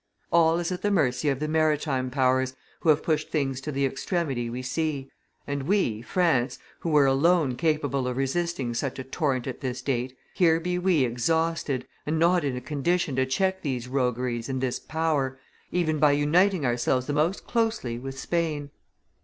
[0.31, 3.85] All is at the mercy of the maritime powers, who have pushed things to the
[3.85, 5.11] extremity we see;
[5.45, 10.17] and we, France, who were alone capable of resisting such a torrent at this date
[10.33, 14.79] here be we exhausted, and not in a condition to check these rogueries and this
[14.79, 15.39] power,
[15.71, 18.71] even by uniting ourselves the most closely with Spain.